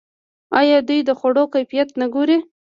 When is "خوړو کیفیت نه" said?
1.19-2.07